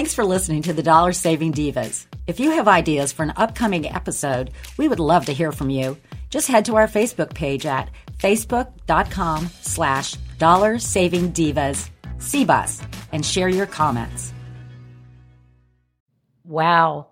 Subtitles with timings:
[0.00, 2.06] Thanks for listening to the Dollar Saving Divas.
[2.26, 5.98] If you have ideas for an upcoming episode, we would love to hear from you.
[6.30, 12.82] Just head to our Facebook page at facebook.com slash dollar saving divas CBUS
[13.12, 14.32] and share your comments.
[16.46, 17.08] Wow.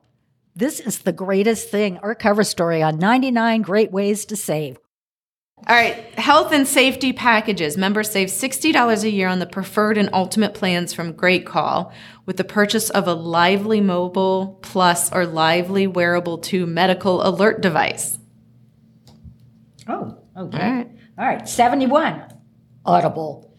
[0.57, 1.99] This is the greatest thing.
[1.99, 4.79] Our cover story on 99 great ways to save.
[5.67, 7.77] All right, health and safety packages.
[7.77, 11.93] Members save $60 a year on the preferred and ultimate plans from Great Call
[12.25, 18.19] with the purchase of a Lively Mobile Plus or Lively Wearable 2 medical alert device.
[19.87, 20.59] Oh, okay.
[20.59, 20.91] All right.
[21.19, 21.49] All right.
[21.49, 22.23] 71.
[22.87, 23.55] Audible.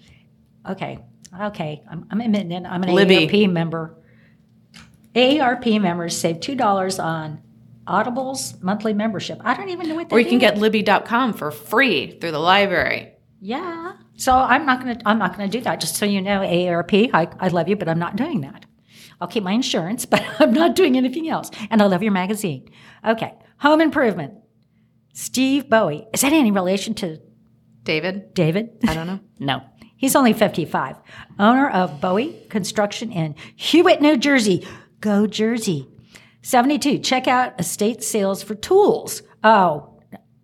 [0.68, 1.00] Okay.
[1.40, 1.84] Okay.
[1.90, 3.28] I'm, I'm admitting I'm an Libby.
[3.28, 3.96] AARP member.
[5.14, 7.42] AARP members save $2 on
[7.90, 9.42] Audible's monthly membership.
[9.44, 12.40] I don't even know what that Or you can get Libby.com for free through the
[12.40, 13.14] library.
[13.42, 13.94] Yeah.
[14.16, 15.80] So I'm not gonna I'm not gonna do that.
[15.80, 18.66] Just so you know, AARP, I, I love you, but I'm not doing that.
[19.22, 21.50] I'll keep my insurance, but I'm not doing anything else.
[21.70, 22.70] And I love your magazine.
[23.06, 23.34] Okay.
[23.60, 24.36] Home improvement.
[25.14, 26.08] Steve Bowie.
[26.14, 27.20] Is that any relation to
[27.84, 28.34] David?
[28.34, 28.78] David?
[28.88, 29.20] I don't know.
[29.42, 29.62] No.
[29.96, 30.98] He's only 55.
[31.40, 34.66] Owner of Bowie Construction in Hewitt, New Jersey.
[35.02, 35.88] Go Jersey.
[36.42, 37.00] 72.
[37.00, 39.22] Check out estate sales for tools.
[39.44, 39.90] Oh,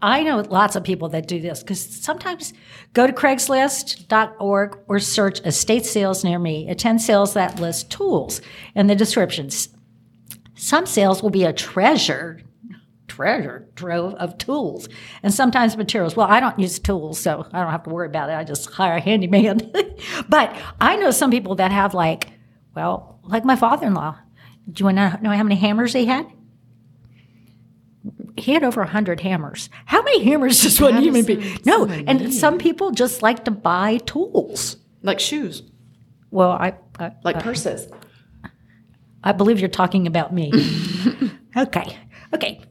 [0.02, 2.54] I know lots of people that do this because sometimes
[2.94, 6.70] go to Craigslist.org or search estate sales near me.
[6.70, 8.42] Attend sales that list tools
[8.76, 9.70] in the descriptions.
[10.56, 12.42] Some sales will be a treasure,
[13.08, 14.88] treasure trove of tools
[15.24, 16.16] and sometimes materials.
[16.16, 18.34] Well, I don't use tools, so I don't have to worry about it.
[18.34, 19.72] I just hire a handyman.
[20.30, 22.30] but I know some people that have like,
[22.76, 24.18] well, like my father-in-law.
[24.72, 26.28] Do you want to know how many hammers he had?
[28.38, 29.70] He had over a hundred hammers.
[29.86, 31.60] How many hammers does one human being?
[31.66, 32.32] No, and many.
[32.32, 34.78] some people just like to buy tools.
[35.02, 35.64] Like shoes,
[36.32, 37.88] Well, I, I like uh, purses.
[39.24, 40.52] I believe you're talking about me.
[41.58, 41.98] okay.
[42.34, 42.62] Okay.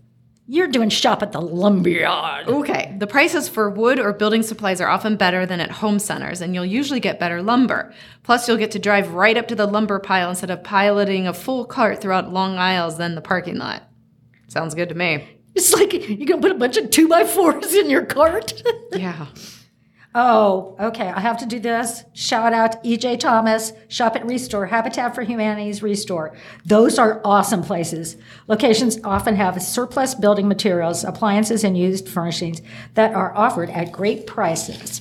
[0.46, 2.48] You're doing shop at the lumberyard.
[2.48, 6.42] Okay, the prices for wood or building supplies are often better than at home centers,
[6.42, 7.94] and you'll usually get better lumber.
[8.24, 11.33] Plus, you'll get to drive right up to the lumber pile instead of piloting a
[11.33, 13.84] full cart throughout long aisles then the parking lot.
[14.48, 15.27] Sounds good to me.
[15.54, 18.52] It's like you're gonna put a bunch of two by fours in your cart.
[18.92, 19.27] Yeah.
[20.14, 21.08] Oh, okay.
[21.08, 22.05] I have to do this.
[22.13, 26.36] Shout out EJ Thomas, Shop at Restore, Habitat for Humanity's Restore.
[26.64, 28.17] Those are awesome places.
[28.47, 32.63] Locations often have surplus building materials, appliances, and used furnishings
[32.95, 35.01] that are offered at great prices.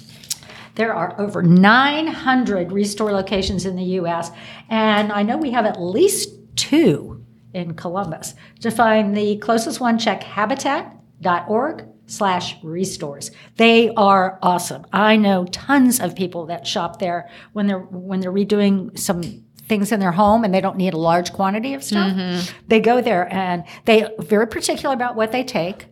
[0.75, 4.31] There are over 900 Restore locations in the U.S.,
[4.69, 8.33] and I know we have at least two in Columbus.
[8.61, 13.31] To find the closest one, check habitat.org slash restores.
[13.57, 14.85] They are awesome.
[14.91, 19.91] I know tons of people that shop there when they're when they're redoing some things
[19.91, 22.13] in their home and they don't need a large quantity of stuff.
[22.13, 22.67] Mm-hmm.
[22.67, 25.87] They go there and they very particular about what they take.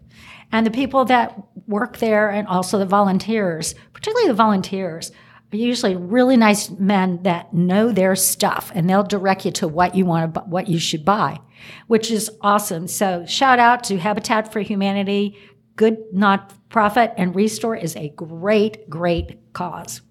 [0.51, 5.11] And the people that work there and also the volunteers, particularly the volunteers,
[5.53, 9.95] are usually really nice men that know their stuff and they'll direct you to what
[9.95, 11.39] you want to what you should buy,
[11.87, 12.87] which is awesome.
[12.87, 15.37] So shout out to Habitat for Humanity,
[15.75, 20.01] good nonprofit, and Restore is a great, great cause.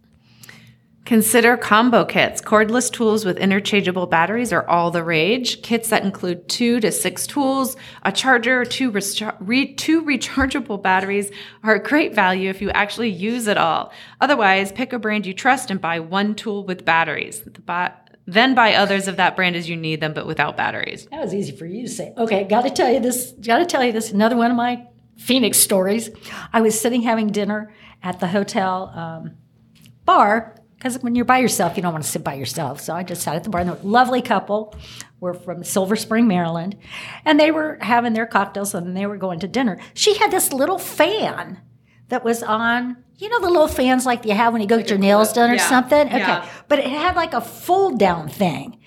[1.07, 2.41] Consider combo kits.
[2.41, 5.61] Cordless tools with interchangeable batteries are all the rage.
[5.63, 8.91] Kits that include two to six tools, a charger, two,
[9.41, 11.33] re- two rechargeable batteries
[11.65, 13.93] are a great value if you actually use it all.
[14.21, 17.41] Otherwise, pick a brand you trust and buy one tool with batteries.
[17.41, 17.97] The ba-
[18.27, 21.07] then buy others of that brand as you need them, but without batteries.
[21.11, 22.15] That was easy for you to say.
[22.17, 23.33] Okay, got to tell you this.
[23.41, 24.13] Got to tell you this.
[24.13, 24.87] Another one of my
[25.21, 26.11] Phoenix stories.
[26.53, 27.73] I was sitting having dinner
[28.03, 29.37] at the hotel um,
[30.05, 32.81] bar because when you're by yourself, you don't want to sit by yourself.
[32.81, 33.61] So I just sat at the bar.
[33.61, 34.75] And a lovely couple
[35.21, 36.79] were from Silver Spring, Maryland,
[37.27, 39.79] and they were having their cocktails and they were going to dinner.
[39.93, 41.61] She had this little fan
[42.09, 42.97] that was on.
[43.19, 45.51] You know the little fans like you have when you go get your nails done
[45.51, 46.07] or yeah, something.
[46.07, 46.49] Okay, yeah.
[46.69, 48.81] but it had like a fold down thing.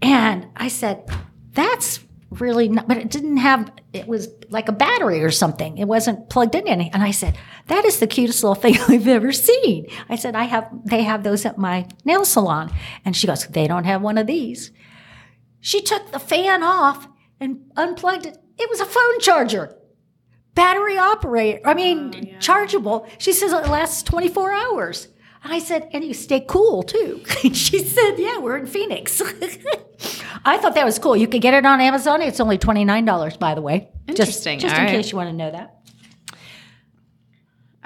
[0.00, 1.10] And I said,
[1.50, 1.98] that's
[2.30, 5.78] really not, but it didn't have, it was like a battery or something.
[5.78, 6.90] It wasn't plugged in any.
[6.92, 7.38] And I said,
[7.68, 9.86] that is the cutest little thing I've ever seen.
[10.08, 12.72] I said, I have, they have those at my nail salon.
[13.04, 14.72] And she goes, they don't have one of these.
[15.60, 17.08] She took the fan off
[17.40, 18.36] and unplugged it.
[18.58, 19.76] It was a phone charger.
[20.54, 23.08] Battery operator, I mean, oh, chargeable.
[23.18, 25.08] She says it lasts 24 hours.
[25.42, 27.22] And I said, and you stay cool too.
[27.52, 29.20] she said, yeah, we're in Phoenix.
[30.44, 31.16] I thought that was cool.
[31.16, 32.20] You could get it on Amazon.
[32.20, 33.88] It's only $29, by the way.
[34.06, 34.58] Interesting.
[34.58, 34.92] Just, just in right.
[34.92, 35.80] case you want to know that.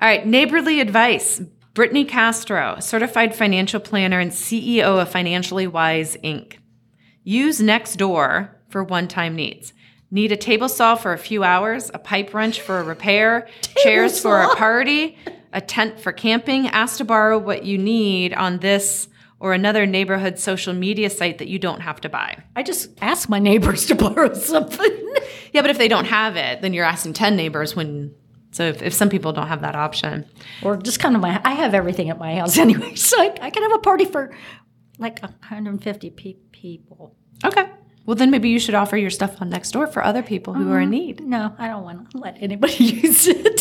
[0.00, 1.40] All right, neighborly advice.
[1.74, 6.58] Brittney Castro, certified financial planner and CEO of Financially Wise Inc.
[7.22, 9.72] Use Nextdoor for one-time needs.
[10.10, 13.46] Need a table saw for a few hours, a pipe wrench for a repair,
[13.82, 15.18] chairs for a party,
[15.52, 16.66] a tent for camping.
[16.68, 19.08] Ask to borrow what you need on this
[19.40, 22.42] or another neighborhood social media site that you don't have to buy.
[22.56, 25.14] I just ask my neighbors to borrow something.
[25.52, 28.14] Yeah, but if they don't have it, then you're asking 10 neighbors when.
[28.50, 30.24] So if, if some people don't have that option.
[30.62, 33.50] or just come to my I have everything at my house anyway, so I, I
[33.50, 34.34] can have a party for
[34.98, 37.14] like 150 pe- people.
[37.44, 37.70] Okay.
[38.06, 40.80] Well, then maybe you should offer your stuff on Nextdoor for other people who are
[40.80, 40.90] in mm-hmm.
[40.90, 41.20] need.
[41.20, 43.60] No, I don't want to let anybody use it.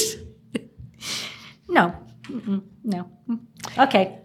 [1.68, 1.94] no,
[2.24, 3.12] Mm-mm, no.
[3.78, 4.20] Okay.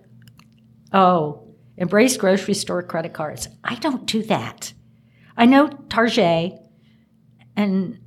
[0.92, 3.48] Oh, embrace grocery store credit cards.
[3.64, 4.72] I don't do that.
[5.36, 6.52] I know Target,
[7.56, 7.98] and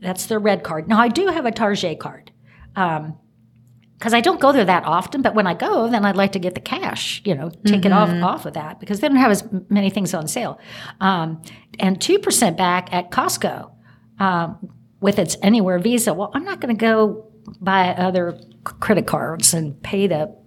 [0.00, 0.88] that's their red card.
[0.88, 2.32] Now I do have a Target card,
[2.74, 5.20] because I don't go there that often.
[5.20, 7.20] But when I go, then I'd like to get the cash.
[7.26, 10.14] You know, take it off off of that because they don't have as many things
[10.14, 10.58] on sale.
[11.00, 11.42] Um,
[11.78, 13.70] and two percent back at Costco
[14.18, 16.14] um, with its Anywhere Visa.
[16.14, 20.39] Well, I'm not going to go buy other credit cards and pay the.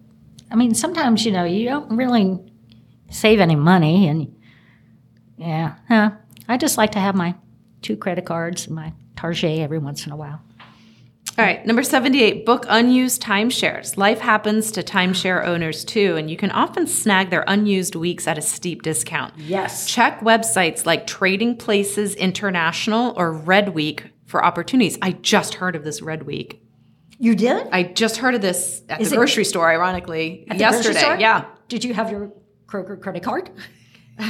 [0.53, 2.39] I mean, sometimes you know you don't really
[3.09, 4.33] save any money, and
[5.35, 6.11] yeah, huh.
[6.47, 7.33] I just like to have my
[7.81, 10.41] two credit cards and my Target every once in a while.
[11.35, 13.97] All right, number 78, book unused timeshares.
[13.97, 18.37] Life happens to timeshare owners too, and you can often snag their unused weeks at
[18.37, 19.33] a steep discount.
[19.37, 19.87] Yes.
[19.87, 24.99] Check websites like Trading Places International or Red Week for opportunities.
[25.01, 26.62] I just heard of this Red Week.
[27.19, 27.67] You did?
[27.71, 30.77] I just heard of this at Is the it- grocery store, ironically, At the grocery
[30.77, 30.99] yesterday.
[30.99, 31.15] store?
[31.17, 31.45] Yeah.
[31.67, 32.31] Did you have your
[32.67, 33.49] Kroger credit card?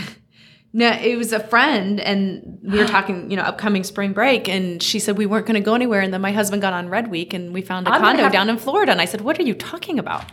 [0.75, 4.81] No, it was a friend, and we were talking, you know, upcoming spring break, and
[4.81, 6.01] she said we weren't going to go anywhere.
[6.01, 8.49] And then my husband got on Red Week, and we found a I'm condo down
[8.49, 8.91] in Florida.
[8.91, 10.31] And I said, "What are you talking about?"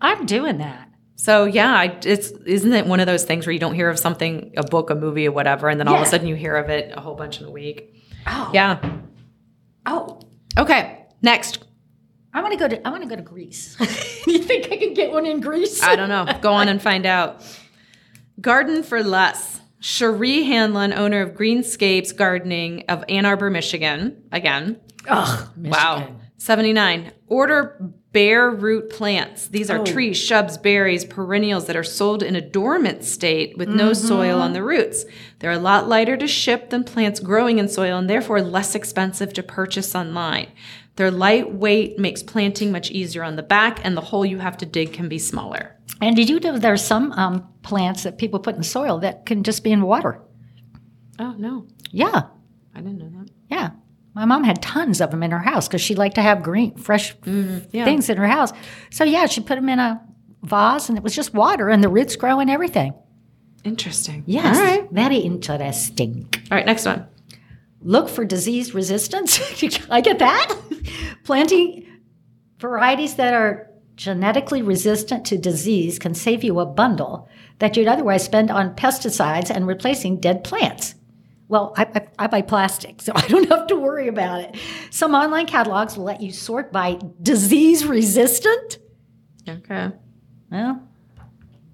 [0.00, 0.88] I'm doing that.
[1.16, 3.98] So yeah, I, it's isn't it one of those things where you don't hear of
[3.98, 6.54] something, a book, a movie, or whatever, and then all of a sudden you hear
[6.54, 7.92] of it a whole bunch in a week.
[8.28, 8.50] Oh.
[8.54, 8.78] Yeah.
[9.86, 10.20] Oh.
[10.56, 11.04] Okay.
[11.20, 11.64] Next.
[12.32, 13.76] I want to go to I want to go to Greece.
[14.26, 15.82] you think I can get one in Greece?
[15.82, 16.26] I don't know.
[16.40, 17.42] Go on and find out.
[18.40, 19.60] Garden for Less.
[19.80, 24.22] Cherie Hanlon, owner of Greenscapes Gardening of Ann Arbor, Michigan.
[24.30, 24.78] Again.
[25.08, 26.16] Ugh, Wow.
[26.36, 27.12] 79.
[27.28, 29.48] Order bare root plants.
[29.48, 29.84] These are Oh.
[29.84, 34.06] trees, shrubs, berries, perennials that are sold in a dormant state with no mm-hmm.
[34.06, 35.04] soil on the roots.
[35.38, 39.32] They're a lot lighter to ship than plants growing in soil and therefore less expensive
[39.34, 40.48] to purchase online.
[41.00, 44.66] Their lightweight makes planting much easier on the back, and the hole you have to
[44.66, 45.74] dig can be smaller.
[46.02, 49.24] And did you know there are some um, plants that people put in soil that
[49.24, 50.20] can just be in water?
[51.18, 51.66] Oh, no.
[51.90, 52.24] Yeah,
[52.74, 53.30] I didn't know that.
[53.48, 53.70] yeah.
[54.14, 56.76] My mom had tons of them in her house because she liked to have green,
[56.76, 57.86] fresh yeah.
[57.86, 58.52] things in her house.
[58.90, 60.02] So yeah, she put them in a
[60.42, 62.92] vase, and it was just water, and the roots grow and everything.
[63.64, 64.22] Interesting.
[64.26, 64.90] Yes, All right.
[64.90, 66.28] very interesting.
[66.50, 67.06] All right, next one.
[67.80, 69.40] Look for disease resistance.
[69.90, 70.54] I get that.
[71.24, 71.86] Planting
[72.58, 77.28] varieties that are genetically resistant to disease can save you a bundle
[77.58, 80.94] that you'd otherwise spend on pesticides and replacing dead plants.
[81.48, 84.56] Well, I, I, I buy plastic, so I don't have to worry about it.
[84.90, 88.78] Some online catalogs will let you sort by disease resistant.
[89.48, 89.90] Okay.
[90.50, 90.82] Well,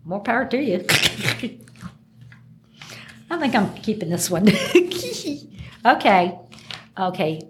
[0.05, 0.85] more power to you.
[3.29, 4.49] I think I'm keeping this one.
[5.85, 6.39] okay.
[6.99, 7.41] Okay.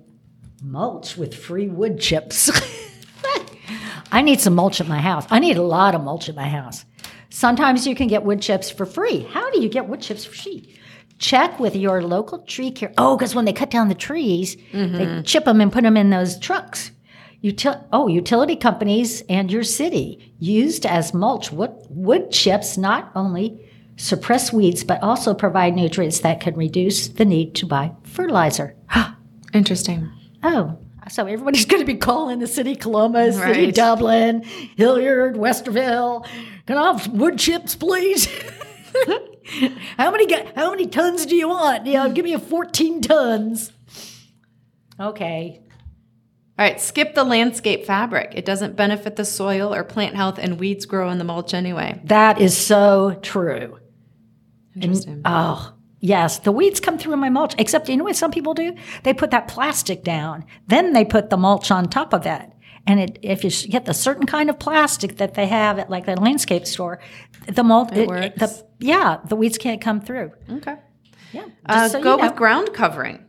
[0.62, 2.50] Mulch with free wood chips.
[4.12, 5.26] I need some mulch at my house.
[5.30, 6.84] I need a lot of mulch at my house.
[7.28, 9.26] Sometimes you can get wood chips for free.
[9.30, 10.78] How do you get wood chips for free?
[11.18, 12.92] Check with your local tree care.
[12.98, 15.22] Oh, because when they cut down the trees, they mm-hmm.
[15.22, 16.92] chip them and put them in those trucks.
[17.42, 21.52] Util- oh, utility companies and your city used as mulch.
[21.52, 23.60] Wood, wood chips not only
[23.96, 28.74] suppress weeds, but also provide nutrients that can reduce the need to buy fertilizer.
[29.54, 30.10] Interesting.
[30.46, 33.74] Oh, so everybody's going to be calling the city Columbus, city Right.
[33.74, 34.42] Dublin,
[34.76, 36.26] Hilliard, Westerville.
[36.66, 38.26] Can I have wood chips, please?
[39.96, 41.86] how many how many tons do you want?
[41.86, 43.72] Yeah, give me a 14 tons.
[44.98, 45.62] Okay.
[46.58, 48.32] All right, skip the landscape fabric.
[48.34, 52.00] It doesn't benefit the soil or plant health, and weeds grow in the mulch anyway.
[52.04, 53.78] That is so true.
[54.74, 55.20] Interesting.
[55.26, 55.74] Oh,
[56.06, 56.38] yes.
[56.38, 58.74] The weeds come through my mulch, except you know what some people do?
[59.02, 62.52] They put that plastic down, then they put the mulch on top of that.
[62.88, 66.06] And it, if you get the certain kind of plastic that they have at like
[66.06, 67.00] the landscape store,
[67.46, 68.38] the mulch, It works.
[68.38, 70.30] the, yeah, the weeds can't come through.
[70.58, 70.76] okay.
[71.32, 71.46] Yeah.
[71.66, 72.28] Uh, so go you know.
[72.28, 73.24] with ground covering.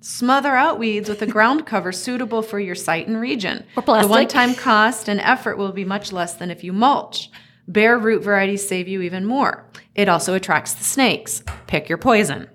[0.00, 3.64] Smother out weeds with a ground cover suitable for your site and region.
[3.76, 4.08] Or plastic.
[4.08, 7.30] The one time cost and effort will be much less than if you mulch.
[7.68, 9.68] Bare root varieties save you even more.
[9.94, 11.42] It also attracts the snakes.
[11.66, 12.48] Pick your poison.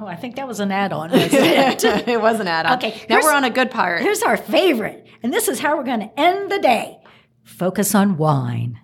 [0.00, 1.10] Oh, I think that was an add-on.
[1.12, 1.84] it?
[2.08, 2.78] it was an add-on.
[2.78, 4.00] Okay, now we're on a good part.
[4.00, 6.98] Here's our favorite, and this is how we're going to end the day.
[7.44, 8.80] Focus on Wine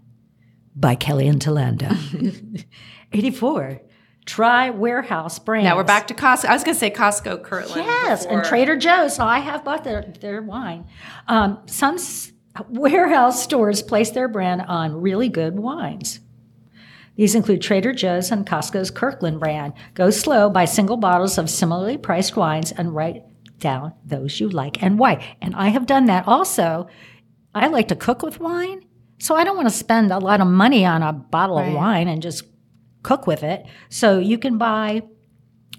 [0.75, 1.97] by Kelly and Talanda.
[3.13, 3.81] 84.
[4.27, 5.65] Try warehouse brands.
[5.65, 6.47] Now we're back to Costco.
[6.47, 7.87] I was going to say Costco Kirkland.
[7.87, 8.45] Yes, and.
[8.45, 9.15] Trader Joe's.
[9.15, 10.87] So I have bought their, their wine.
[11.29, 12.33] Um, some s-
[12.69, 16.21] warehouse stores place their brand on really good wines.
[17.17, 19.73] These include Trader Joe's and Costco's Kirkland brand.
[19.95, 23.23] Go slow, buy single bottles of similarly priced wines, and write
[23.59, 25.25] down those you like and why.
[25.41, 26.89] And I have done that also.
[27.55, 28.85] I like to cook with wine,
[29.19, 31.69] so I don't want to spend a lot of money on a bottle Right.
[31.69, 32.45] of wine and just
[33.03, 33.65] cook with it.
[33.89, 35.03] So you can buy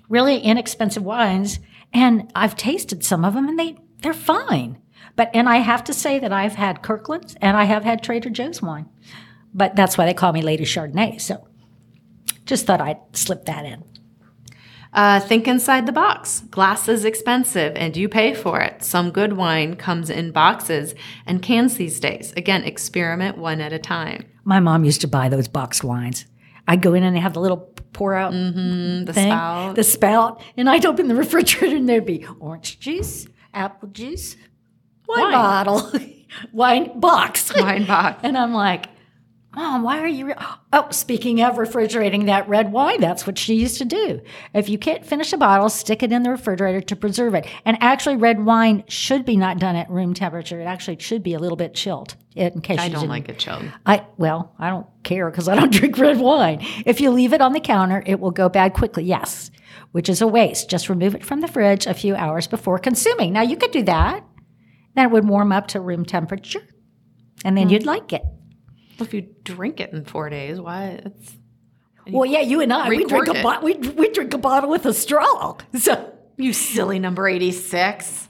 [0.09, 1.59] really inexpensive wines
[1.93, 4.79] and I've tasted some of them and they they're fine.
[5.15, 8.29] But and I have to say that I've had Kirkland's and I have had Trader
[8.29, 8.87] Joe's wine.
[9.53, 11.19] But that's why they call me Lady Chardonnay.
[11.19, 11.47] So
[12.45, 13.83] just thought I'd slip that in.
[14.93, 16.41] Uh, think inside the box.
[16.49, 18.83] Glass is expensive and you pay for it.
[18.83, 22.33] Some good wine comes in boxes and cans these days.
[22.37, 24.25] Again, experiment one at a time.
[24.43, 26.25] My mom used to buy those boxed wines.
[26.67, 27.57] I'd go in and have the little
[27.93, 29.75] pour out Mm, The thing, spout.
[29.75, 34.35] the spout, and I'd open the refrigerator and there'd be orange juice, apple juice,
[35.07, 35.31] wine, Wine.
[35.31, 35.91] bottle,
[36.51, 37.53] wine box.
[37.55, 38.19] wine box.
[38.23, 38.87] And I'm like,
[39.55, 40.27] Mom, why are you?
[40.27, 40.35] Re-?
[40.71, 44.21] Oh, speaking of refrigerating that red wine, that's what she used to do.
[44.53, 47.47] If you can't finish a bottle, stick it in the refrigerator to preserve it.
[47.65, 50.61] And actually, red wine should be not done at room temperature.
[50.61, 52.15] It actually should be a little bit chilled.
[52.35, 53.63] In case I you don't like it chilled.
[53.83, 56.59] I well, I don't care because I don't drink red wine.
[56.85, 59.05] If you leave it on the counter, it will go bad quickly.
[59.05, 59.49] Yes,
[59.91, 60.69] which is a waste.
[60.69, 63.33] Just remove it from the fridge a few hours before consuming.
[63.33, 64.23] Now you could do that.
[64.97, 66.67] Then it would warm up to room temperature,
[67.45, 67.73] and then hmm.
[67.73, 68.23] you'd like it.
[68.97, 71.01] Well, if you drink it in four days, why?
[71.05, 71.37] It's,
[72.09, 74.87] Well, yeah, you and I, we drink a bo- we, we drink a bottle with
[74.87, 75.55] a straw.
[75.77, 78.26] So you silly number 86.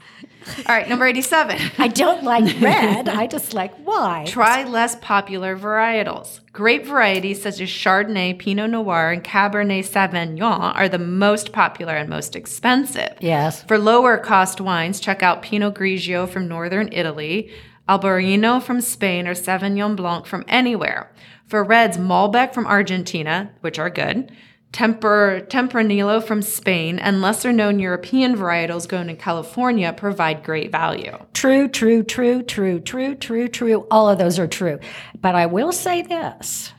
[0.58, 1.58] All right, number 87.
[1.78, 3.08] I don't like red.
[3.08, 4.26] I just like wine.
[4.26, 6.40] Try less popular varietals.
[6.52, 12.08] Grape varieties such as Chardonnay, Pinot Noir, and Cabernet Sauvignon are the most popular and
[12.08, 13.16] most expensive.
[13.20, 13.62] Yes.
[13.64, 17.50] For lower cost wines, check out Pinot Grigio from northern Italy,
[17.88, 21.12] Albarino from Spain, or Sauvignon Blanc from anywhere.
[21.46, 24.30] For reds, Malbec from Argentina, which are good,
[24.72, 31.16] Temper, Tempranillo from Spain, and lesser known European varietals grown in California provide great value.
[31.32, 33.86] True, true, true, true, true, true, true.
[33.90, 34.78] All of those are true.
[35.20, 36.72] But I will say this.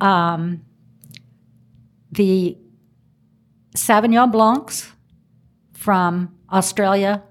[0.00, 0.64] Um,
[2.10, 2.56] the
[3.76, 4.90] Sauvignon Blancs
[5.74, 7.22] from Australia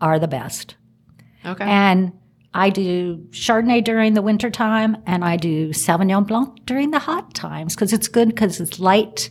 [0.00, 0.76] are the best.
[1.44, 1.64] Okay.
[1.64, 2.12] And
[2.54, 7.34] I do Chardonnay during the winter time and I do Sauvignon Blanc during the hot
[7.34, 9.30] times because it's good because it's light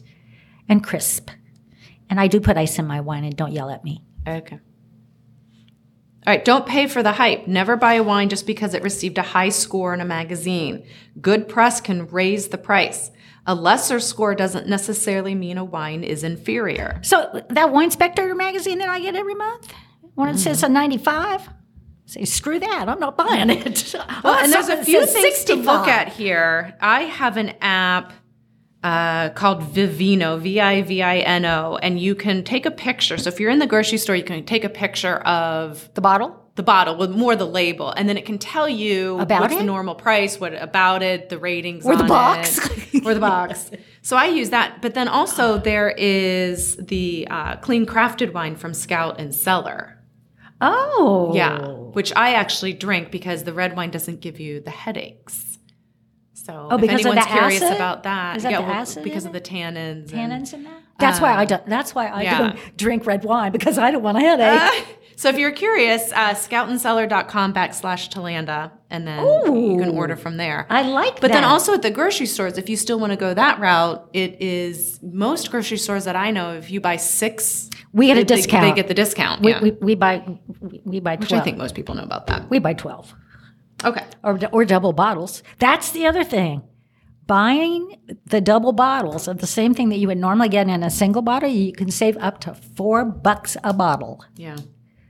[0.69, 1.29] and crisp.
[2.09, 4.03] And I do put ice in my wine and don't yell at me.
[4.27, 4.59] Okay.
[6.25, 7.47] All right, don't pay for the hype.
[7.47, 10.85] Never buy a wine just because it received a high score in a magazine.
[11.21, 13.11] Good press can raise the price.
[13.45, 16.99] A lesser score doesn't necessarily mean a wine is inferior.
[17.01, 19.71] So that Wine Spectator magazine that I get every month,
[20.15, 21.47] when it says a 95,
[22.07, 23.95] say, screw that, I'm not buying it.
[24.23, 26.75] Well, and there's a few things to look at here.
[26.81, 28.13] I have an app
[28.83, 33.17] uh, called Vivino, V I V I N O, and you can take a picture.
[33.17, 36.43] So if you're in the grocery store, you can take a picture of The bottle?
[36.55, 39.59] the bottle with more the label, and then it can tell you About what's it?
[39.59, 42.57] the normal price, what about it, the ratings, Or the box.
[42.95, 43.69] it, or the box.
[44.01, 48.73] So I use that, but then also there is the uh, clean crafted wine from
[48.73, 49.96] Scout and Cellar.
[50.61, 51.31] Oh.
[51.35, 55.57] Yeah, which I actually drink because the red wine doesn't give you the headaches.
[56.33, 57.75] So Oh, if because of anyone's the curious acid?
[57.75, 60.11] about that, Is that yeah, the well, acid because of the tannins.
[60.13, 60.81] and- Tannins in that?
[60.99, 61.63] That's why I don't.
[61.67, 62.37] That's why I yeah.
[62.39, 64.97] don't drink red wine because I don't want a headache.
[65.15, 69.19] So if you're curious, uh, scoutandcellar.com backslash Talanda, and then
[69.55, 70.65] you can order from there.
[70.69, 71.21] I like that.
[71.21, 74.09] But then also at the grocery stores, if you still want to go that route,
[74.13, 78.21] it is most grocery stores that I know, if you buy six, We get a
[78.21, 78.63] they- discount.
[78.63, 79.41] They, get the discount.
[79.41, 79.61] we, yeah.
[79.61, 80.23] we, we buy
[80.59, 81.41] we, we buy Which twelve.
[81.41, 82.49] I think most people know about that.
[82.49, 83.13] we buy twelve
[83.83, 84.03] Okay.
[84.23, 85.43] or or double bottles.
[85.59, 86.61] That's the other thing.
[87.27, 90.89] Buying the double bottles of the same thing that you would normally get in a
[90.89, 94.23] single bottle, you can save up to four bucks a bottle.
[94.35, 94.55] Yeah.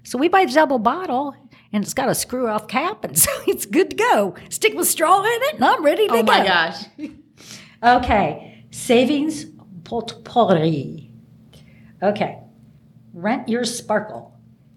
[0.04, 1.36] So we buy the double bottle,
[1.72, 4.36] and it's got a screw off cap, and so it's good to go.
[4.50, 6.32] Stick with straw in it, and I'm ready to Oh go.
[6.32, 6.86] my gosh.
[7.84, 9.46] Okay, savings
[9.84, 11.12] potpourri.
[12.02, 12.40] Okay,
[13.18, 14.34] rent your sparkle.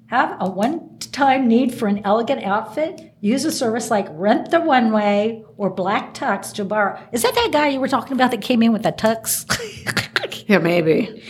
[0.06, 3.10] Have a one time need for an elegant outfit?
[3.20, 6.98] use a service like Rent the Runway or Black Tux to borrow.
[7.12, 9.46] Is that that guy you were talking about that came in with the tux?
[10.46, 11.22] Yeah, maybe.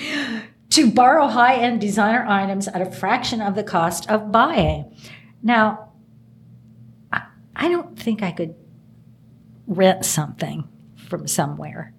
[0.70, 4.96] to borrow high end designer items at a fraction of the cost of buying.
[5.42, 5.92] Now,
[7.12, 7.24] I,
[7.54, 8.54] I don't think I could
[9.66, 11.92] rent something from somewhere,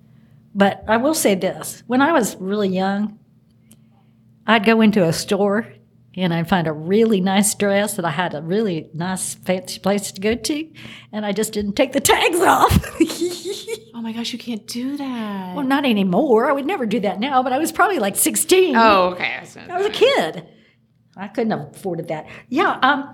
[0.56, 3.20] but I will say this when I was really young,
[4.52, 5.68] I'd go into a store
[6.16, 10.12] and I'd find a really nice dress that I had a really nice fancy place
[10.12, 10.70] to go to,
[11.14, 12.86] and I just didn't take the tags off.
[13.94, 15.56] Oh my gosh, you can't do that.
[15.56, 16.50] well, not anymore.
[16.50, 18.76] I would never do that now, but I was probably like 16.
[18.76, 19.40] oh, okay.
[19.70, 20.48] I was a kid.
[21.16, 22.28] I couldn't have afforded that.
[22.50, 23.14] Yeah, um,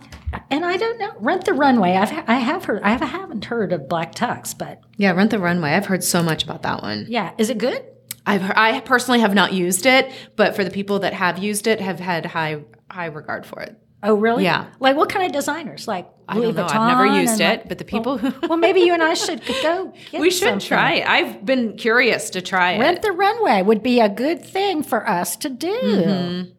[0.49, 1.13] and I don't know.
[1.19, 1.93] Rent the Runway.
[1.93, 2.81] I've I have heard.
[2.83, 5.71] I haven't heard of Black Tux, but Yeah, Rent the Runway.
[5.71, 7.05] I've heard so much about that one.
[7.09, 7.83] yeah, is it good?
[8.27, 11.79] I've I personally have not used it, but for the people that have used it,
[11.81, 13.79] have had high high regard for it.
[14.03, 14.43] Oh, really?
[14.43, 14.67] Yeah.
[14.79, 15.87] Like what kind of designers?
[15.87, 16.63] Like I don't know.
[16.63, 19.01] Vuitton I've never used it, like- but the people well, who well, maybe you and
[19.01, 19.93] I should go.
[20.11, 20.67] Get we should something.
[20.67, 21.07] try it.
[21.09, 22.79] I've been curious to try it.
[22.79, 25.71] Rent the Runway would be a good thing for us to do.
[25.71, 26.49] Mm-hmm.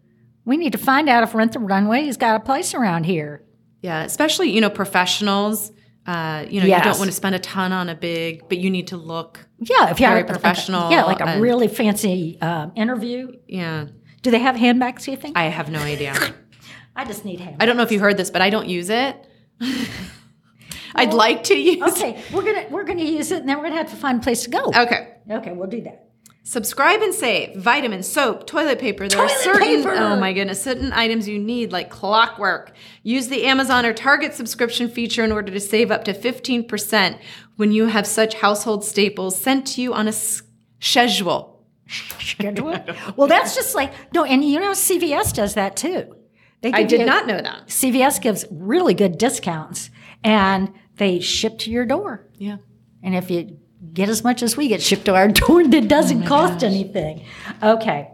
[0.46, 3.44] We need to find out if Rent the Runway has got a place around here.
[3.82, 5.70] Yeah, especially you know professionals.
[6.08, 8.70] Uh, you know, you don't want to spend a ton on a big, but you
[8.70, 9.46] need to look.
[9.58, 13.32] Yeah, if you Very like a- professional yeah, like a and- really fancy um, interview.
[13.46, 13.88] Yeah,
[14.22, 15.04] Do they have handbags?
[15.04, 15.36] Do you think?
[15.36, 16.14] I have no idea.
[16.96, 17.62] I just need handbags.
[17.62, 19.14] I don't know if you heard this, but I don't use it.
[20.94, 21.82] I'd like to use.
[21.92, 24.22] Okay, we're gonna we're gonna use it, and then we're gonna have to find a
[24.22, 24.64] place to go.
[24.74, 25.14] Okay.
[25.30, 26.07] Okay, we'll do that.
[26.49, 29.07] Subscribe and save vitamins, soap, toilet paper.
[29.07, 29.93] There Toilet are certain paper!
[29.93, 32.73] oh my goodness, certain items you need like clockwork.
[33.02, 37.19] Use the Amazon or Target subscription feature in order to save up to 15%
[37.57, 41.67] when you have such household staples sent to you on a schedule.
[41.87, 42.83] Schedule.
[43.17, 46.17] well, that's just like no, and you know CVS does that too.
[46.64, 47.67] I did you- not know that.
[47.67, 49.90] CVS gives really good discounts,
[50.25, 52.26] and they ship to your door.
[52.38, 52.57] Yeah.
[53.02, 53.59] And if you
[53.92, 57.25] get as much as we get shipped to our door, it doesn't oh cost anything.
[57.62, 58.11] Okay.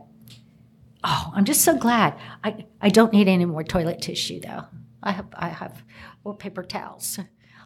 [1.02, 2.14] Oh, I'm just so glad.
[2.42, 4.64] I, I don't need any more toilet tissue though.
[5.02, 5.82] I have I have
[6.24, 7.18] or paper towels.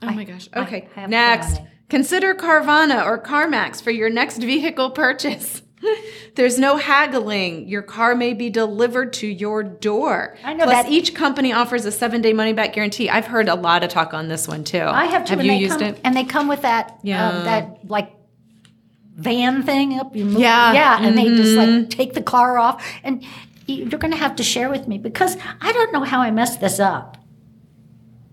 [0.02, 0.48] Oh my gosh.
[0.54, 0.88] Okay.
[0.96, 5.62] I next, consider Carvana or CarMax for your next vehicle purchase.
[6.34, 7.68] There's no haggling.
[7.68, 10.36] Your car may be delivered to your door.
[10.44, 13.08] I know Plus, that- each company offers a seven-day money-back guarantee.
[13.10, 14.80] I've heard a lot of talk on this one too.
[14.82, 15.36] I have two.
[15.36, 16.00] Have you used come, it?
[16.04, 17.28] And they come with that Yeah.
[17.28, 18.12] um, that like
[19.16, 20.14] van thing up.
[20.14, 20.72] You move, Yeah.
[20.72, 21.80] yeah, and they just Mm-hmm.
[21.80, 23.24] like take the car off, and
[23.66, 26.60] you're going to have to share with me because I don't know how I messed
[26.60, 27.16] this up.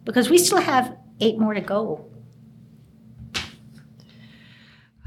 [0.04, 2.06] Because we still have eight more to go.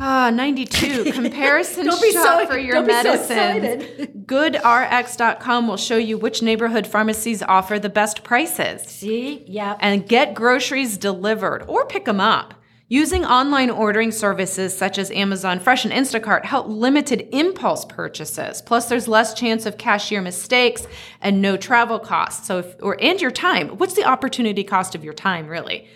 [0.00, 1.12] Ah, 92.
[1.12, 6.86] Comparison Don't be so- shop for your don't so GoodRx.com will show you which neighborhood
[6.86, 8.82] pharmacies offer the best prices.
[8.82, 12.54] See, yeah, and get groceries delivered or pick them up.
[12.90, 18.62] Using online ordering services such as Amazon Fresh and Instacart help limited impulse purchases.
[18.62, 20.86] Plus, there's less chance of cashier mistakes
[21.20, 22.46] and no travel costs.
[22.46, 23.68] So, if, or and your time.
[23.76, 25.86] What's the opportunity cost of your time, really?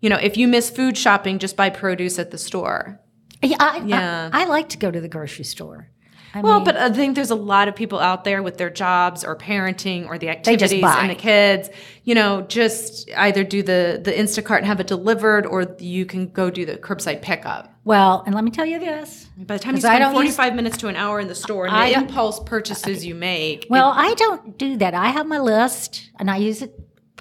[0.00, 2.98] You know, if you miss food shopping, just buy produce at the store.
[3.42, 4.30] Yeah, I, Yeah.
[4.32, 5.88] I, I like to go to the grocery store.
[6.34, 8.70] I Well, mean, but I think there's a lot of people out there with their
[8.70, 11.68] jobs or parenting or the activities and the kids,
[12.04, 16.28] you know, just either do the the Instacart and have it delivered or you can
[16.28, 17.74] go do the curbside pickup.
[17.84, 19.26] well, and let me tell you this.
[19.36, 21.66] By the time you spend don't use- 45 minutes to an hour in the store
[21.66, 23.66] and the impulse purchases uh, you make.
[23.68, 24.94] Well, I don't do that.
[24.94, 26.72] I have my list, and I use it,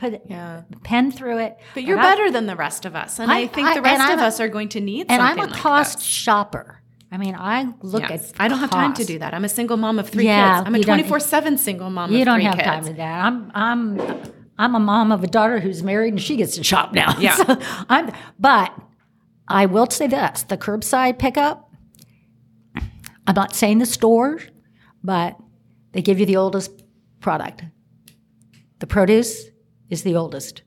[0.01, 0.61] put Yeah.
[0.83, 1.57] pen through it.
[1.73, 3.19] but you're and I- better than the rest of us.
[3.19, 5.13] And I, I- think I- the rest of a- us are going to need something.
[5.19, 6.05] and I'm a like cost this.
[6.07, 6.81] shopper.
[7.13, 8.31] I mean, I look Yes.
[8.31, 8.35] at.
[8.41, 9.33] I don't have time to do that.
[9.33, 10.67] I'm a single mom of three Yeah, kids.
[10.67, 12.65] I'm a you 24 7 single mom You don't have kids.
[12.65, 13.25] time for that.
[13.25, 14.01] I'm I'm
[14.57, 17.15] I'm a mom of a daughter who's married and she gets to shop now.
[17.19, 17.35] Yeah.
[17.35, 17.57] So
[17.89, 18.73] I'm but
[19.47, 21.69] I will say this, the curbside pickup,
[23.27, 24.39] I'm not saying the store,
[25.03, 25.35] but
[25.91, 26.71] they give you the oldest
[27.19, 27.63] product.
[28.79, 29.49] The produce
[29.91, 30.63] is the oldest.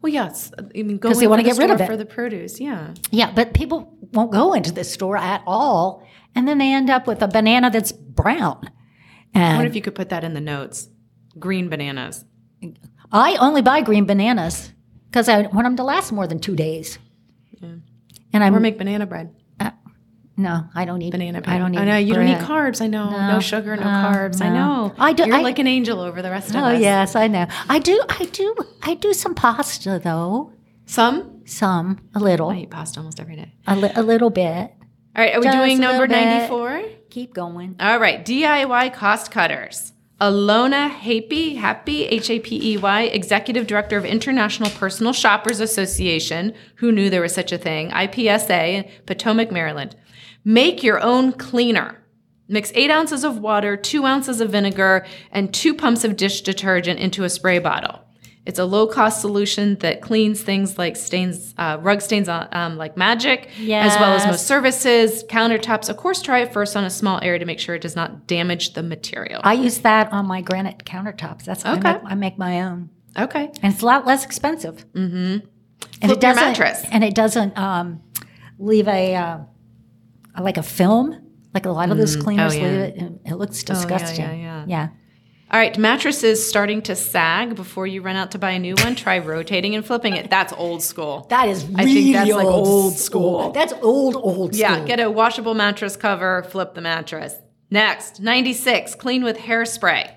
[0.00, 0.50] Well, yes.
[0.58, 1.86] I mean, go 'Cause they wanna the get rid of it.
[1.86, 2.60] for the produce.
[2.60, 2.94] Yeah.
[3.10, 6.02] Yeah, but people won't go into the store at all.
[6.34, 8.58] And then they end up with a banana that's brown.
[8.60, 8.70] What
[9.34, 10.88] And if you could put that in the notes?
[11.38, 12.24] Green bananas.
[13.12, 14.72] I only buy green bananas
[15.06, 16.98] because I want them to last more than two days.
[18.32, 19.34] And I'm Or make banana bread.
[20.40, 21.54] No, I don't eat Banana bread.
[21.56, 21.78] I don't eat.
[21.78, 22.80] I know you don't eat carbs.
[22.80, 23.10] I know.
[23.10, 24.40] No, No, sugar, no, no, carbs.
[24.42, 24.94] I know.
[24.98, 26.80] I do- You're I- like an angel over the rest of Oh us.
[26.80, 27.46] yes, I know.
[27.68, 28.02] I do.
[28.08, 28.54] I do.
[28.82, 30.52] I do some pasta though.
[30.86, 31.42] Some?
[31.44, 33.52] Some, a little, I eat pasta almost every day.
[33.66, 34.72] a, li- a little bit.
[35.16, 35.34] All right.
[35.34, 36.82] Are we Just doing number 94?
[37.10, 37.74] Keep going.
[37.80, 38.24] All right.
[38.24, 39.92] DIY cost cutters.
[40.20, 46.52] Alona Hapey, Hapey, H A P E Y, Executive Director of International Personal Shoppers Association,
[46.74, 49.96] who knew there was such a thing, IPSA, Potomac, Maryland.
[50.44, 52.04] Make your own cleaner.
[52.48, 57.00] Mix eight ounces of water, two ounces of vinegar, and two pumps of dish detergent
[57.00, 58.04] into a spray bottle.
[58.46, 62.76] It's a low cost solution that cleans things like stains, uh, rug stains on, um,
[62.78, 65.90] like magic, as well as most surfaces, countertops.
[65.90, 68.26] Of course, try it first on a small area to make sure it does not
[68.26, 69.42] damage the material.
[69.44, 71.44] I use that on my granite countertops.
[71.44, 71.92] That's I, Okay.
[71.92, 73.50] make, I make my own, okay.
[73.62, 74.86] and it's a lot less expensive.
[74.94, 75.16] Mm-hmm.
[75.16, 75.42] And
[76.00, 76.42] Flip it doesn't.
[76.42, 76.82] mattress.
[76.90, 78.00] And it doesn't um,
[78.58, 79.38] leave a uh,
[80.40, 81.26] like a film.
[81.52, 82.62] Like a lot of those cleaners Oh, yeah.
[82.64, 84.24] Oh, leave it, it looks disgusting.
[84.24, 84.64] yeah, yeah.
[84.68, 84.88] yeah.
[85.52, 88.94] All right, mattresses starting to sag before you run out to buy a new one.
[88.94, 90.30] Try rotating and flipping it.
[90.30, 91.26] That's old school.
[91.28, 93.50] That is I really think that's like old, old school.
[93.50, 94.60] That's old, old school.
[94.60, 97.34] Yeah, get a washable mattress cover, flip the mattress.
[97.68, 100.12] Next, 96, clean with hairspray.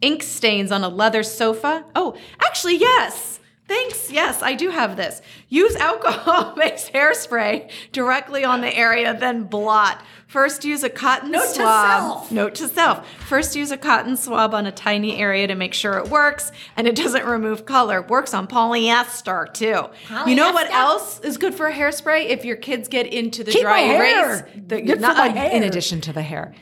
[0.00, 1.84] Ink stains on a leather sofa.
[1.96, 3.40] Oh, actually, yes.
[3.66, 4.10] Thanks.
[4.12, 5.22] Yes, I do have this.
[5.48, 10.02] Use alcohol based hairspray directly on the area, then blot.
[10.26, 12.00] First, use a cotton Note to swab.
[12.00, 12.32] self.
[12.32, 13.08] Note to self.
[13.26, 16.86] First, use a cotton swab on a tiny area to make sure it works and
[16.86, 18.02] it doesn't remove color.
[18.02, 19.84] Works on polyester too.
[20.08, 20.26] Polyester.
[20.26, 22.26] You know what else is good for a hairspray?
[22.26, 26.22] If your kids get into the Keep dry erase, the, not- in addition to the
[26.22, 26.54] hair,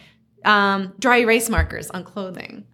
[0.44, 2.64] um, dry erase markers on clothing.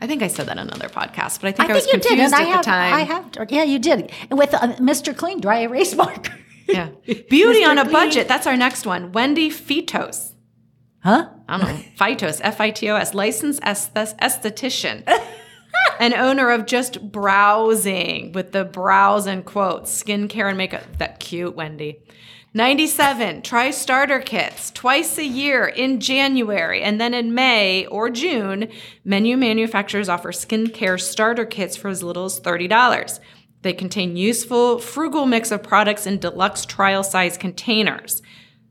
[0.00, 1.92] I think I said that on another podcast, but I think I, I was you
[1.92, 2.94] confused did, and at I have, the time.
[2.94, 4.12] I have, yeah, you did.
[4.30, 5.16] With uh, Mr.
[5.16, 6.32] Clean dry erase marker.
[6.68, 6.90] yeah,
[7.30, 7.92] beauty on a Clean.
[7.92, 8.28] budget.
[8.28, 9.12] That's our next one.
[9.12, 10.32] Wendy Fitos.
[11.02, 11.28] Huh?
[11.48, 15.04] I don't know, Fitos, F I T O S, licensed esthetician.
[16.00, 20.82] and owner of just browsing with the brows and quotes, skincare and makeup.
[20.98, 22.02] That cute, Wendy.
[22.56, 28.68] 97, try starter kits twice a year in January and then in May or June.
[29.04, 33.18] Menu manufacturers offer skincare starter kits for as little as $30.
[33.62, 38.22] They contain useful, frugal mix of products in deluxe trial size containers.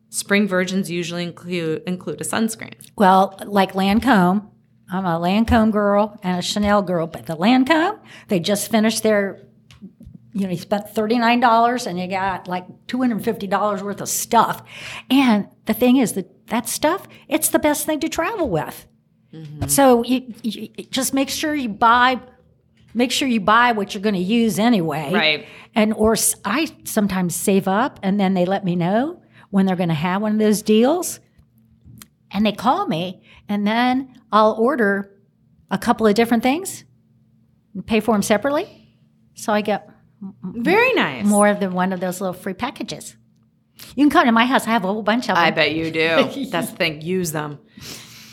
[0.10, 2.76] Spring versions usually include include a sunscreen.
[2.96, 4.48] Well, like Lancome,
[4.90, 9.42] I'm a Lancome girl and a Chanel girl, but the Lancome, they just finished their,
[10.34, 14.64] you know, you spent $39 and you got like $250 worth of stuff.
[15.10, 18.88] And the thing is that that stuff, it's the best thing to travel with.
[19.34, 19.68] Mm-hmm.
[19.68, 22.20] So you, you you just make sure you buy
[22.94, 25.12] make sure you buy what you're going to use anyway.
[25.12, 25.48] Right.
[25.74, 26.16] And or
[26.46, 30.22] I sometimes save up and then they let me know when they're going to have
[30.22, 31.20] one of those deals
[32.32, 35.12] and they call me and then I'll order
[35.72, 36.84] a couple of different things
[37.74, 38.96] and pay for them separately.
[39.34, 39.90] So I get
[40.44, 41.26] Very nice.
[41.26, 43.16] more than one of those little free packages.
[43.96, 44.68] You can come to my house.
[44.68, 45.38] I have a whole bunch of them.
[45.38, 46.48] I bet you do.
[46.50, 47.02] That's the thing.
[47.02, 47.60] Use them.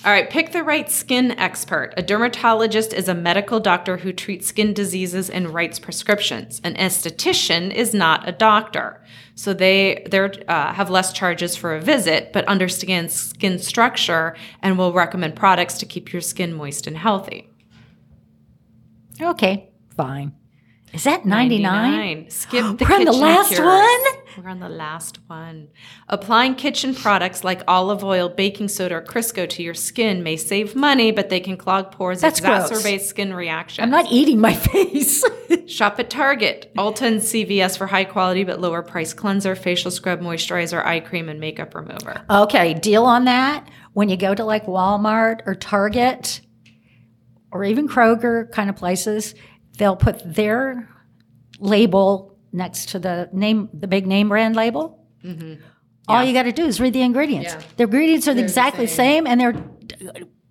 [0.02, 1.92] All right, pick the right skin expert.
[1.94, 6.58] A dermatologist is a medical doctor who treats skin diseases and writes prescriptions.
[6.64, 11.82] An esthetician is not a doctor, so they they uh, have less charges for a
[11.82, 16.96] visit, but understands skin structure and will recommend products to keep your skin moist and
[16.96, 17.50] healthy.
[19.20, 20.32] Okay, fine.
[20.92, 21.62] Is that 99?
[21.62, 22.30] 99.
[22.30, 23.60] Skip the We're on the kitchen last cures.
[23.64, 24.00] one?
[24.44, 25.68] We're on the last one.
[26.08, 30.74] Applying kitchen products like olive oil, baking soda, or Crisco to your skin may save
[30.74, 32.70] money, but they can clog pores and That's gross.
[32.70, 33.82] exacerbate skin reactions.
[33.84, 35.22] I'm not eating my face.
[35.66, 36.72] Shop at Target.
[36.76, 41.28] Ulta and CVS for high quality but lower price cleanser, facial scrub, moisturizer, eye cream,
[41.28, 42.22] and makeup remover.
[42.30, 43.68] okay, deal on that.
[43.92, 46.40] When you go to like Walmart or Target
[47.52, 49.34] or even Kroger kind of places,
[49.78, 50.88] they'll put their
[51.58, 55.06] label next to the name, the big name brand label.
[55.24, 55.62] Mm-hmm.
[56.08, 57.52] All you got to do is read the ingredients.
[57.52, 57.62] Yeah.
[57.76, 59.50] The ingredients are exactly the same, and they're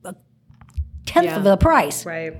[0.06, 0.16] a
[1.06, 1.36] tenth Yeah.
[1.38, 2.06] of the price.
[2.06, 2.38] Right.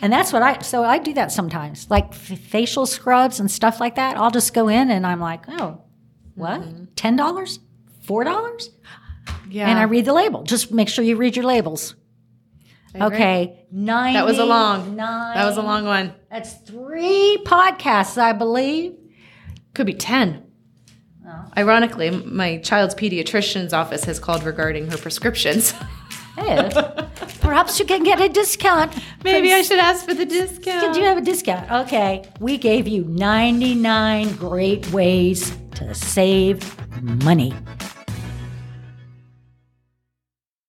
[0.00, 3.80] And that's what I, so I do that sometimes, like f- facial scrubs and stuff
[3.80, 4.16] like that.
[4.16, 5.82] I'll just go in and I'm like, oh,
[6.34, 6.62] what?
[6.62, 6.84] Mm-hmm.
[6.94, 7.58] $10?
[8.06, 8.68] $4?
[9.50, 9.68] Yeah.
[9.68, 10.42] And I read the label.
[10.42, 11.94] Just make sure you read your labals.
[13.02, 13.66] Okay.
[13.72, 14.14] Nine.
[14.14, 15.34] That was a long- Nine.
[15.36, 16.14] That was a long one.
[16.30, 18.94] That's three podcasts, I believe.
[19.74, 20.42] Could be 10.
[21.56, 25.74] Ironically, my child's pediatrician's office has called regarding her prescriptions.
[26.36, 26.68] Hey,
[27.40, 28.92] perhaps you can get a discount.
[29.22, 30.80] Maybe I should ask for the discount.
[30.92, 31.70] Did you have a discount?
[31.70, 32.28] Okay.
[32.40, 36.76] We gave you 99 great ways to save
[37.22, 37.54] money.